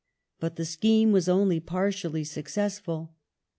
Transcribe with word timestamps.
But 0.39 0.55
the 0.55 0.65
scheme 0.65 1.11
was 1.11 1.29
only 1.29 1.59
partially 1.59 2.23
successful. 2.23 3.13